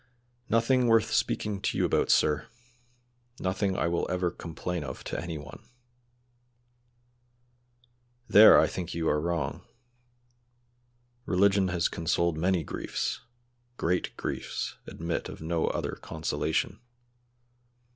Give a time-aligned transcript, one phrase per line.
[0.49, 2.47] "Nothing worth speaking to you about, sir;
[3.39, 5.69] nothing I will ever complain of to any one."
[8.27, 9.61] "There I think you are wrong;
[11.27, 13.19] religion has consoled many griefs;
[13.77, 16.79] great griefs admit of no other consolation.